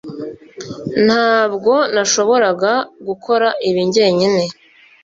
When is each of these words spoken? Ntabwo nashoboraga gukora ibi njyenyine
Ntabwo 1.05 1.73
nashoboraga 1.93 2.71
gukora 3.07 3.47
ibi 3.69 3.81
njyenyine 3.87 4.43